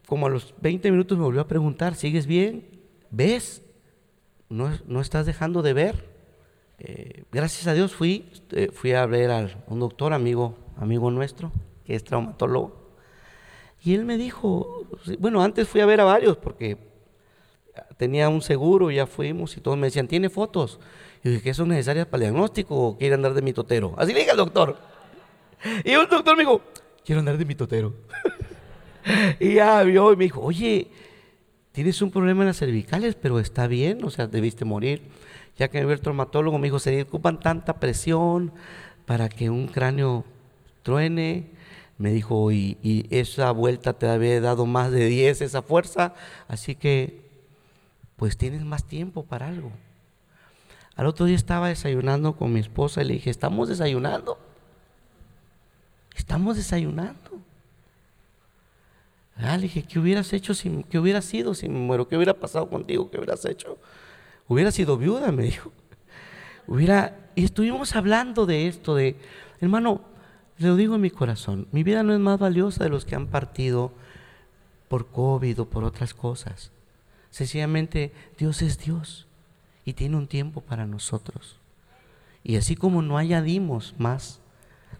[0.06, 2.66] como a los 20 minutos me volvió a preguntar, ¿sigues bien?
[3.10, 3.62] ¿Ves?
[4.48, 6.08] ¿No, no estás dejando de ver?
[6.78, 11.50] Eh, gracias a Dios fui, eh, fui a ver a un doctor amigo, amigo nuestro,
[11.84, 12.88] que es traumatólogo.
[13.82, 14.86] Y él me dijo,
[15.18, 16.78] bueno, antes fui a ver a varios porque
[17.96, 20.78] tenía un seguro, ya fuimos y todos me decían, ¿tiene fotos?
[21.24, 23.94] Y dije, ¿qué son necesarias para el diagnóstico o quiere andar de mitotero?
[23.96, 24.78] Así le dije al doctor.
[25.84, 26.60] Y un doctor me dijo,
[27.04, 27.94] quiero andar de mitotero.
[29.40, 30.88] y ya vio y me dijo, oye,
[31.72, 35.02] tienes un problema en las cervicales, pero está bien, o sea, debiste morir.
[35.56, 38.52] Ya que me vio el traumatólogo, me dijo, se ocupan tanta presión
[39.06, 40.24] para que un cráneo
[40.82, 41.50] truene.
[41.98, 46.14] Me dijo, y, y esa vuelta te había dado más de 10 esa fuerza,
[46.46, 47.26] así que
[48.14, 49.72] pues tienes más tiempo para algo.
[50.98, 54.36] Al otro día estaba desayunando con mi esposa y le dije, estamos desayunando.
[56.16, 57.40] Estamos desayunando.
[59.36, 62.08] Ah, le dije, ¿qué hubieras hecho si, qué hubiera sido si me muero?
[62.08, 63.08] ¿Qué hubiera pasado contigo?
[63.12, 63.78] ¿Qué hubieras hecho?
[64.48, 65.70] Hubiera sido viuda, me dijo.
[66.66, 69.14] Hubiera, y estuvimos hablando de esto, de,
[69.60, 70.00] hermano,
[70.58, 73.28] le digo en mi corazón, mi vida no es más valiosa de los que han
[73.28, 73.92] partido
[74.88, 76.72] por COVID o por otras cosas.
[77.30, 79.27] Sencillamente, Dios es Dios
[79.88, 81.56] y tiene un tiempo para nosotros.
[82.44, 84.38] Y así como no añadimos más,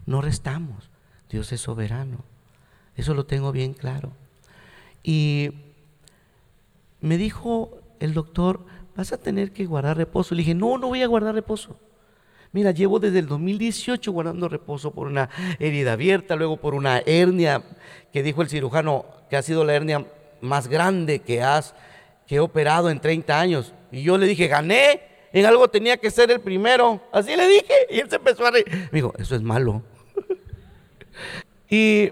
[0.07, 0.89] no restamos.
[1.29, 2.23] Dios es soberano.
[2.95, 4.11] Eso lo tengo bien claro.
[5.03, 5.51] Y
[7.01, 10.33] me dijo el doctor, vas a tener que guardar reposo.
[10.33, 11.77] Le dije, no, no voy a guardar reposo.
[12.51, 17.61] Mira, llevo desde el 2018 guardando reposo por una herida abierta, luego por una hernia
[18.11, 20.07] que dijo el cirujano que ha sido la hernia
[20.41, 21.75] más grande que has
[22.25, 23.73] que he operado en 30 años.
[23.91, 27.01] Y yo le dije, gané, en algo tenía que ser el primero.
[27.11, 27.73] Así le dije.
[27.89, 28.65] Y él se empezó a reír.
[28.91, 29.83] Me dijo, eso es malo.
[31.69, 32.11] y,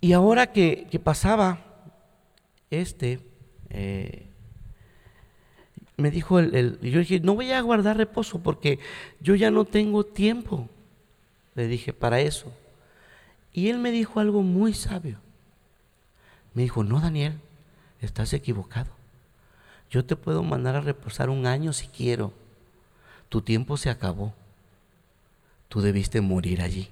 [0.00, 1.60] y ahora que, pasaba
[2.70, 3.20] este,
[3.70, 4.26] eh,
[5.96, 8.80] me dijo el, el, yo dije, no voy a guardar reposo porque
[9.20, 10.68] yo ya no tengo tiempo.
[11.54, 12.52] Le dije, para eso.
[13.52, 15.18] Y él me dijo algo muy sabio.
[16.52, 17.40] Me dijo, no, Daniel,
[18.00, 18.93] estás equivocado.
[19.94, 22.32] Yo te puedo mandar a reposar un año si quiero.
[23.28, 24.34] Tu tiempo se acabó.
[25.68, 26.88] Tú debiste morir allí.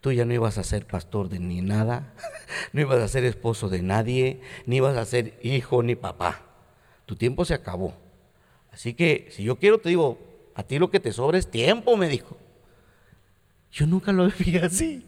[0.00, 2.14] Tú ya no ibas a ser pastor de ni nada,
[2.72, 6.40] no ibas a ser esposo de nadie, ni ibas a ser hijo ni papá.
[7.04, 7.94] Tu tiempo se acabó.
[8.72, 10.18] Así que si yo quiero, te digo,
[10.54, 12.38] a ti lo que te sobra es tiempo, me dijo.
[13.70, 15.06] Yo nunca lo vi así.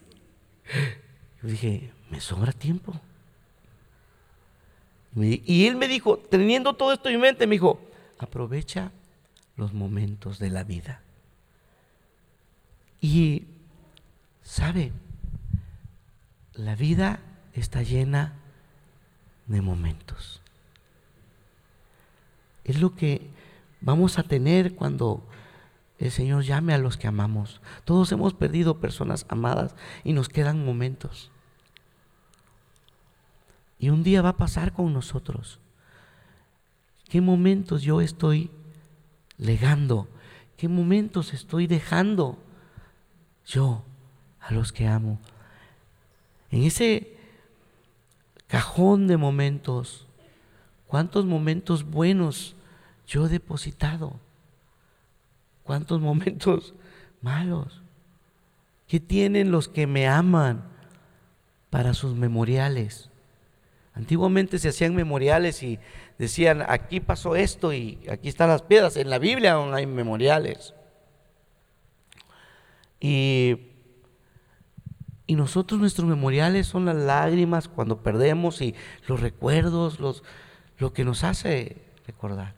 [1.42, 3.00] Yo dije, me sobra tiempo.
[5.16, 7.80] Y él me dijo, teniendo todo esto en mente, me dijo,
[8.18, 8.90] aprovecha
[9.56, 11.02] los momentos de la vida.
[13.00, 13.44] Y,
[14.42, 14.92] ¿sabe?
[16.54, 17.20] La vida
[17.52, 18.34] está llena
[19.46, 20.40] de momentos.
[22.64, 23.28] Es lo que
[23.80, 25.22] vamos a tener cuando
[25.98, 27.60] el Señor llame a los que amamos.
[27.84, 31.30] Todos hemos perdido personas amadas y nos quedan momentos.
[33.84, 35.60] Y un día va a pasar con nosotros.
[37.06, 38.50] ¿Qué momentos yo estoy
[39.36, 40.08] legando?
[40.56, 42.38] ¿Qué momentos estoy dejando
[43.46, 43.84] yo
[44.40, 45.18] a los que amo?
[46.50, 47.14] En ese
[48.46, 50.06] cajón de momentos,
[50.86, 52.56] ¿cuántos momentos buenos
[53.06, 54.18] yo he depositado?
[55.62, 56.72] ¿Cuántos momentos
[57.20, 57.82] malos?
[58.88, 60.64] ¿Qué tienen los que me aman
[61.68, 63.10] para sus memoriales?
[63.94, 65.78] Antiguamente se hacían memoriales y
[66.18, 68.96] decían, aquí pasó esto y aquí están las piedras.
[68.96, 70.74] En la Biblia aún hay memoriales.
[72.98, 73.56] Y,
[75.28, 78.74] y nosotros nuestros memoriales son las lágrimas cuando perdemos y
[79.06, 80.24] los recuerdos, los,
[80.78, 82.56] lo que nos hace recordar.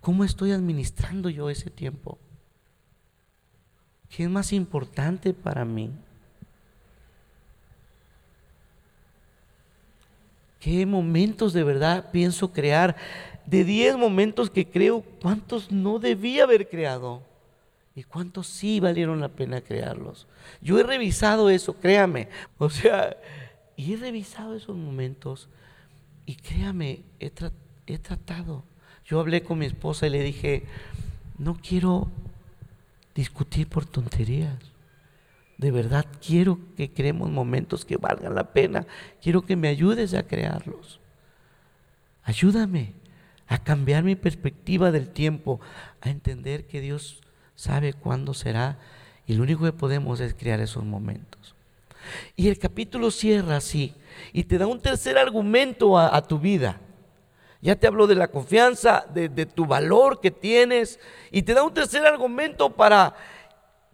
[0.00, 2.18] ¿Cómo estoy administrando yo ese tiempo?
[4.08, 5.90] ¿Qué es más importante para mí?
[10.60, 12.94] ¿Qué momentos de verdad pienso crear?
[13.46, 17.22] De 10 momentos que creo, ¿cuántos no debía haber creado?
[17.96, 20.26] ¿Y cuántos sí valieron la pena crearlos?
[20.60, 22.28] Yo he revisado eso, créame.
[22.58, 23.16] O sea,
[23.76, 25.48] y he revisado esos momentos
[26.26, 27.32] y créame, he,
[27.86, 28.62] he tratado.
[29.06, 30.64] Yo hablé con mi esposa y le dije,
[31.38, 32.08] no quiero
[33.14, 34.69] discutir por tonterías.
[35.60, 38.86] De verdad quiero que creemos momentos que valgan la pena.
[39.20, 41.00] Quiero que me ayudes a crearlos.
[42.22, 42.94] Ayúdame
[43.46, 45.60] a cambiar mi perspectiva del tiempo,
[46.00, 47.20] a entender que Dios
[47.56, 48.78] sabe cuándo será
[49.26, 51.54] y lo único que podemos es crear esos momentos.
[52.36, 53.94] Y el capítulo cierra así
[54.32, 56.80] y te da un tercer argumento a, tu vida.
[57.60, 60.98] Ya te habló de la confianza, de, tu valor que tienes
[61.30, 63.14] y te da un tercer argumento para,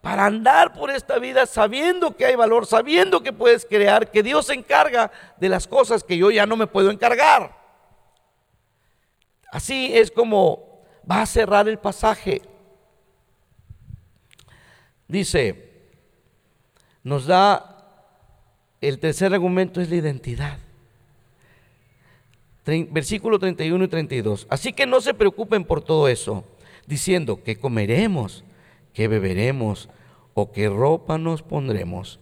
[0.07, 4.47] para andar por esta vida sabiendo que hay valor, sabiendo que puedes crear, que Dios
[4.47, 7.59] se encarga de las cosas que yo ya no me puedo encargar.
[9.51, 12.41] Así es como va a cerrar el pasaje.
[15.09, 15.89] Dice,
[17.03, 18.07] nos da
[18.81, 20.61] el tercer argumento es la identidad.
[22.65, 24.47] Versículo 31 y 32.
[24.51, 26.45] Así que no se preocupen por todo eso,
[26.87, 28.45] diciendo que comeremos,
[28.97, 29.91] que beberemos
[30.33, 32.19] o qué ropa nos pondremos.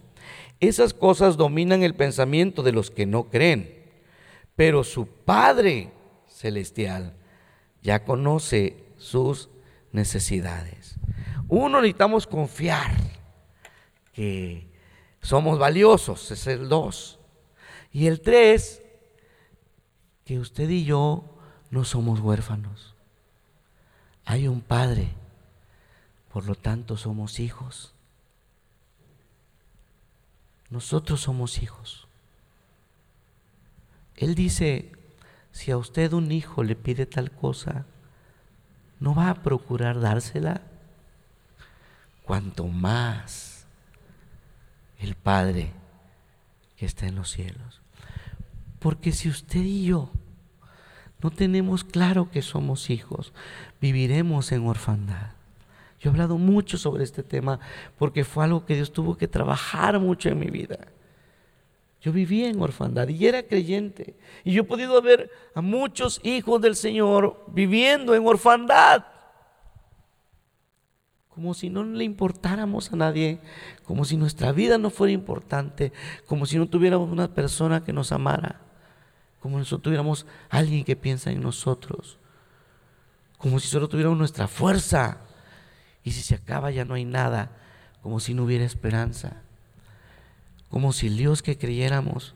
[0.59, 3.85] Esas cosas dominan el pensamiento de los que no creen,
[4.57, 5.93] pero su Padre
[6.27, 7.15] Celestial
[7.81, 9.51] ya conoce sus
[9.93, 10.97] necesidades.
[11.49, 12.91] Uno necesitamos confiar
[14.13, 14.67] que
[15.23, 17.21] somos valiosos, es el dos.
[17.93, 18.83] Y el tres,
[20.25, 21.39] que usted y yo
[21.71, 22.97] no somos huérfanos.
[24.25, 25.11] Hay un padre,
[26.35, 27.95] por lo tanto somos hijos.
[30.69, 32.09] Nosotros somos hijos.
[34.17, 34.91] Él dice,
[35.53, 37.87] si a usted un hijo le pide tal cosa,
[38.99, 40.63] ¿no va a procurar dársela?
[42.25, 43.69] Cuanto más
[44.99, 45.71] el Padre
[46.77, 47.81] que está en los cielos.
[48.81, 50.11] Porque si usted y yo
[51.23, 53.33] no tenemos claro que somos hijos,
[53.81, 55.44] viviremos en orfandad.
[56.05, 57.59] Yo he hablado mucho sobre este tema
[57.97, 60.89] porque fue algo que Dios tuvo que trabajar mucho en mi vida.
[62.03, 64.15] Yo vivía en orfandad y era creyente.
[64.45, 69.05] Y yo he podido ver a muchos hijos del Señor viviendo en orfandad
[71.31, 73.41] como si no le importáramos a nadie,
[73.83, 75.93] como si nuestra vida no fuera importante,
[76.27, 78.61] como si no tuviéramos una persona que nos amara,
[79.41, 82.19] como si no tuviéramos alguien que piensa en nosotros,
[83.37, 85.23] como si solo tuviéramos nuestra fuerza
[86.05, 87.51] y si se acaba ya no hay nada,
[88.03, 89.43] como si no hubiera esperanza,
[90.69, 92.35] como si el Dios que creyéramos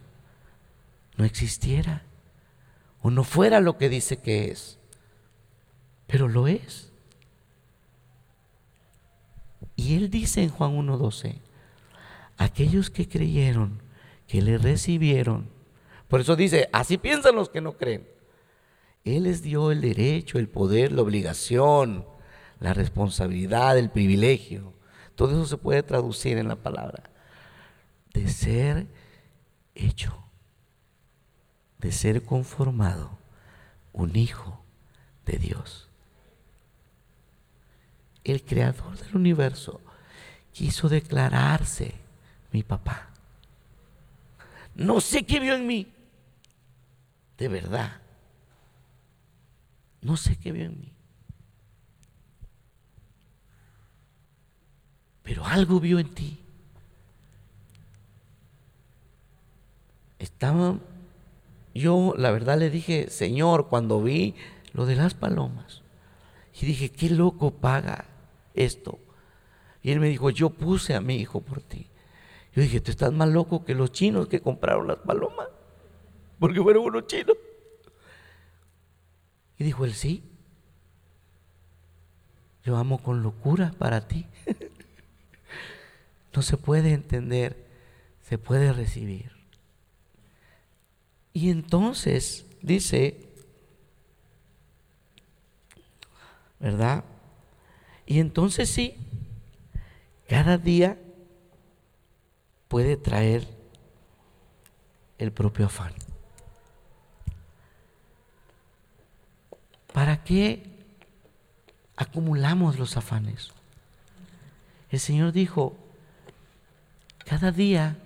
[1.16, 2.02] no existiera
[3.02, 4.78] o no fuera lo que dice que es,
[6.06, 6.90] pero lo es.
[9.76, 11.38] Y él dice en Juan 1.12,
[12.38, 13.82] aquellos que creyeron,
[14.26, 15.50] que le recibieron,
[16.08, 18.08] por eso dice, así piensan los que no creen.
[19.04, 22.06] Él les dio el derecho, el poder, la obligación,
[22.60, 24.72] la responsabilidad, el privilegio.
[25.14, 27.04] Todo eso se puede traducir en la palabra.
[28.12, 28.86] De ser
[29.74, 30.16] hecho,
[31.78, 33.18] de ser conformado,
[33.92, 34.62] un hijo
[35.26, 35.88] de Dios
[38.32, 39.80] el creador del universo,
[40.52, 41.94] quiso declararse
[42.52, 43.10] mi papá.
[44.74, 45.92] No sé qué vio en mí,
[47.36, 48.00] de verdad.
[50.00, 50.92] No sé qué vio en mí.
[55.28, 56.38] Pero algo vio en ti.
[60.18, 60.78] Estaba,
[61.74, 64.34] yo la verdad le dije, Señor, cuando vi
[64.72, 65.82] lo de las palomas,
[66.58, 68.06] y dije, qué loco paga
[68.54, 68.98] esto.
[69.82, 71.86] Y él me dijo, yo puse a mi hijo por ti.
[72.54, 75.48] Yo dije, tú estás más loco que los chinos que compraron las palomas,
[76.38, 77.36] porque fueron unos chinos.
[79.58, 80.22] Y dijo él, sí,
[82.64, 84.24] yo amo con locura para ti.
[86.38, 87.66] no se puede entender,
[88.22, 89.32] se puede recibir.
[91.32, 93.28] Y entonces dice,
[96.60, 97.02] ¿verdad?
[98.06, 98.94] Y entonces sí,
[100.28, 100.96] cada día
[102.68, 103.48] puede traer
[105.18, 105.92] el propio afán.
[109.92, 110.62] ¿Para qué
[111.96, 113.50] acumulamos los afanes?
[114.88, 115.76] El Señor dijo,
[117.28, 117.98] cada día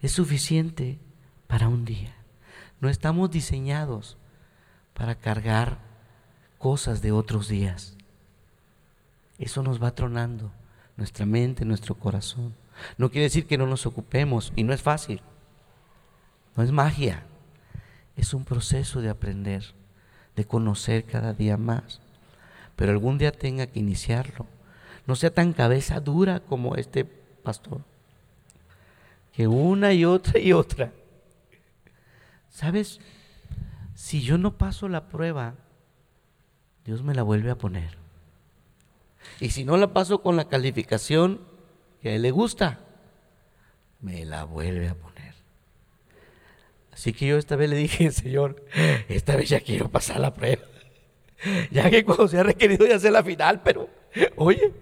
[0.00, 0.98] es suficiente
[1.48, 2.14] para un día.
[2.80, 4.16] No estamos diseñados
[4.94, 5.76] para cargar
[6.56, 7.94] cosas de otros días.
[9.38, 10.50] Eso nos va tronando
[10.96, 12.54] nuestra mente, nuestro corazón.
[12.96, 15.20] No quiere decir que no nos ocupemos y no es fácil.
[16.56, 17.26] No es magia.
[18.16, 19.74] Es un proceso de aprender,
[20.36, 22.00] de conocer cada día más.
[22.76, 24.46] Pero algún día tenga que iniciarlo.
[25.06, 27.91] No sea tan cabeza dura como este pastor.
[29.32, 30.92] Que una y otra y otra.
[32.50, 33.00] ¿Sabes?
[33.94, 35.54] Si yo no paso la prueba,
[36.84, 37.96] Dios me la vuelve a poner.
[39.40, 41.40] Y si no la paso con la calificación
[42.00, 42.80] que a él le gusta,
[44.00, 45.34] me la vuelve a poner.
[46.92, 48.64] Así que yo esta vez le dije, Señor,
[49.08, 50.62] esta vez ya quiero pasar la prueba.
[51.72, 53.88] Ya que cuando se ha requerido ya hacer la final, pero
[54.36, 54.72] oye,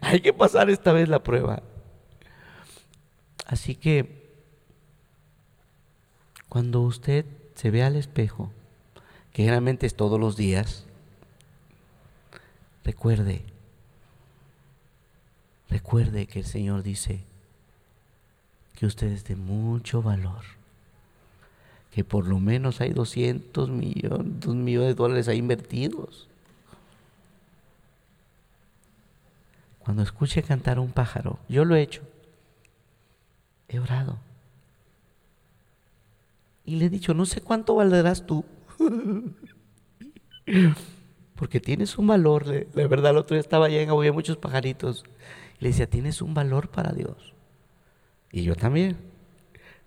[0.00, 1.62] hay que pasar esta vez la prueba.
[3.46, 4.24] Así que
[6.48, 8.50] cuando usted se ve al espejo,
[9.32, 10.84] que generalmente es todos los días,
[12.84, 13.42] recuerde,
[15.68, 17.24] recuerde que el Señor dice
[18.76, 20.42] que usted es de mucho valor,
[21.90, 26.28] que por lo menos hay 200 millones, 2 millones de dólares ahí invertidos.
[29.80, 32.02] Cuando escuche cantar a un pájaro, yo lo he hecho,
[33.68, 34.18] he orado.
[36.64, 38.44] Y le he dicho, no sé cuánto valdrás tú.
[41.36, 42.46] Porque tienes un valor.
[42.74, 45.04] La verdad, el otro día estaba allá en había muchos pajaritos.
[45.58, 47.34] Le decía, tienes un valor para Dios.
[48.30, 48.96] Y yo también.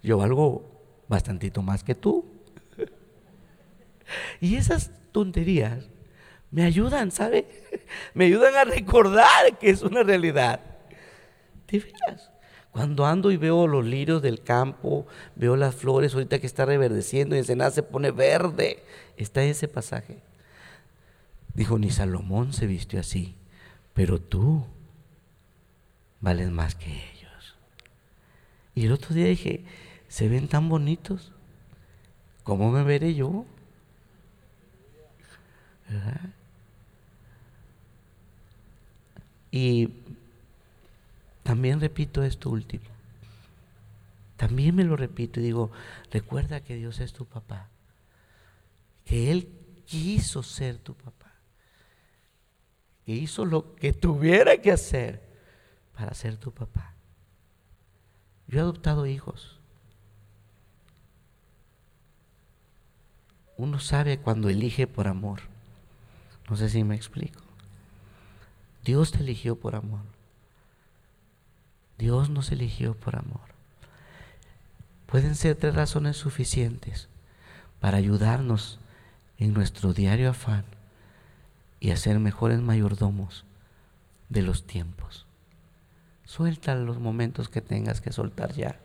[0.03, 0.63] Yo valgo
[1.07, 2.25] bastantito más que tú.
[4.39, 5.89] Y esas tonterías
[6.51, 7.45] me ayudan, ¿sabe?
[8.13, 10.61] Me ayudan a recordar que es una realidad.
[11.65, 12.31] ¿Te veras?
[12.77, 17.33] Cuando ando y veo los lirios del campo, veo las flores ahorita que está reverdeciendo
[17.33, 18.83] y Ensenada se pone verde,
[19.17, 20.21] está ese pasaje.
[21.55, 23.33] Dijo, ni Salomón se vistió así,
[23.95, 24.63] pero tú
[26.21, 27.55] vales más que ellos.
[28.75, 29.65] Y el otro día dije,
[30.07, 31.31] se ven tan bonitos,
[32.43, 33.47] ¿cómo me veré yo?
[35.89, 36.29] ¿Verdad?
[39.49, 39.89] Y
[41.47, 42.83] también repito esto último.
[44.35, 45.71] También me lo repito y digo,
[46.11, 47.69] recuerda que Dios es tu papá.
[49.05, 49.47] Que Él
[49.85, 51.31] quiso ser tu papá.
[53.05, 55.23] Que hizo lo que tuviera que hacer
[55.95, 56.95] para ser tu papá.
[58.49, 59.57] Yo he adoptado hijos.
[63.55, 65.39] Uno sabe cuando elige por amor.
[66.49, 67.39] No sé si me explico.
[68.83, 70.16] Dios te eligió por amor.
[71.97, 73.41] Dios nos eligió por amor.
[75.07, 77.07] Pueden ser tres razones suficientes
[77.79, 78.79] para ayudarnos
[79.37, 80.65] en nuestro diario afán
[81.79, 83.45] y hacer mejores mayordomos
[84.29, 85.25] de los tiempos.
[86.25, 88.79] Suelta los momentos que tengas que soltar ya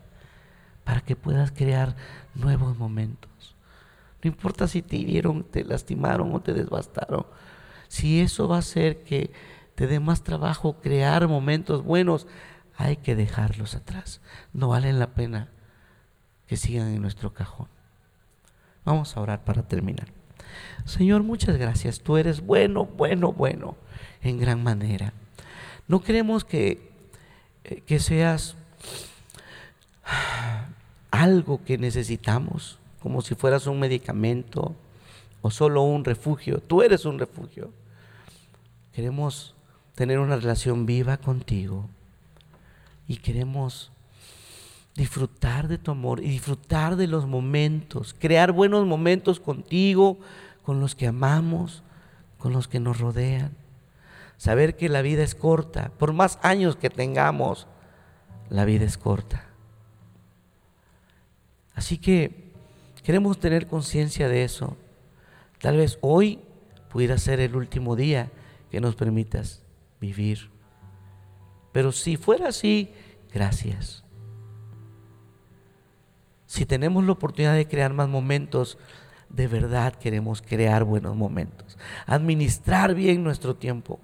[0.84, 1.96] para que puedas crear
[2.34, 3.56] nuevos momentos.
[4.22, 7.26] No importa si te hirieron, te lastimaron o te desbastaron.
[7.88, 9.32] Si eso va a hacer que
[9.74, 12.26] te dé más trabajo crear momentos buenos,
[12.83, 14.20] hay que dejarlos atrás.
[14.53, 15.49] No valen la pena
[16.47, 17.68] que sigan en nuestro cajón.
[18.85, 20.09] Vamos a orar para terminar.
[20.85, 22.01] Señor, muchas gracias.
[22.01, 23.76] Tú eres bueno, bueno, bueno,
[24.22, 25.12] en gran manera.
[25.87, 26.91] No queremos que,
[27.64, 28.57] eh, que seas
[31.11, 34.74] algo que necesitamos, como si fueras un medicamento
[35.41, 36.59] o solo un refugio.
[36.59, 37.72] Tú eres un refugio.
[38.93, 39.55] Queremos
[39.95, 41.89] tener una relación viva contigo
[43.07, 43.92] y queremos
[44.94, 50.18] disfrutar de tu amor y disfrutar de los momentos, crear buenos momentos contigo,
[50.62, 51.82] con los que amamos,
[52.38, 53.57] con los que nos rodean.
[54.36, 57.66] Saber que la vida es corta, por más años que tengamos,
[58.48, 59.46] la vida es corta.
[61.74, 62.53] Así que
[63.03, 64.76] queremos tener conciencia de eso.
[65.61, 66.40] Tal vez hoy
[66.90, 68.30] pudiera ser el último día
[68.70, 69.62] que nos permitas
[70.00, 70.50] vivir.
[71.72, 72.92] Pero si fuera así,
[73.32, 74.04] gracias.
[76.46, 78.78] Si tenemos la oportunidad de crear más momentos,
[79.30, 81.78] de verdad queremos crear buenos momentos.
[82.06, 83.98] Administrar bien nuestro tiempo.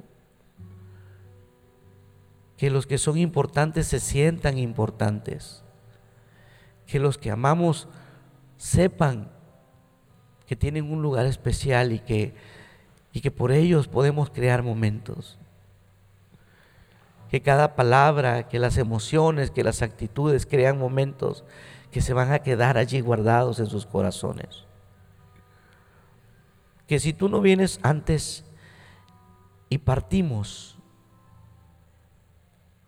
[2.57, 5.63] Que los que son importantes se sientan importantes.
[6.87, 7.87] Que los que amamos
[8.57, 9.31] sepan
[10.47, 12.35] que tienen un lugar especial y que,
[13.13, 15.39] y que por ellos podemos crear momentos
[17.31, 21.45] que cada palabra, que las emociones, que las actitudes crean momentos
[21.91, 24.65] que se van a quedar allí guardados en sus corazones.
[26.87, 28.45] Que si tú no vienes antes
[29.69, 30.79] y partimos,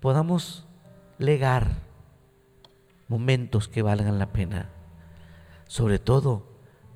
[0.00, 0.66] podamos
[1.18, 1.68] legar
[3.08, 4.70] momentos que valgan la pena,
[5.66, 6.46] sobre todo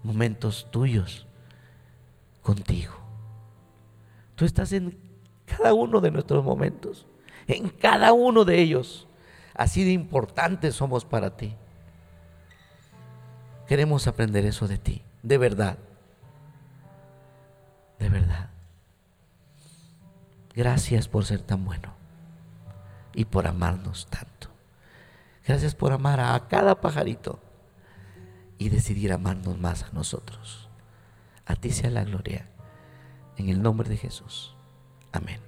[0.03, 1.27] momentos tuyos
[2.43, 2.95] contigo.
[4.35, 4.99] Tú estás en
[5.45, 7.07] cada uno de nuestros momentos
[7.47, 9.07] en cada uno de ellos.
[9.55, 11.55] Así de importantes somos para ti.
[13.69, 15.79] Queremos aprender eso de ti, de verdad.
[17.99, 18.51] De verdad.
[20.55, 21.95] Gracias por ser tan bueno
[23.15, 24.49] y por amarnos tanto.
[25.47, 27.39] Gracias por amar a cada pajarito
[28.59, 30.69] y decidir amarnos más a nosotros.
[31.47, 32.47] A ti sea la gloria.
[33.37, 34.55] En el nombre de Jesús.
[35.13, 35.44] Amén.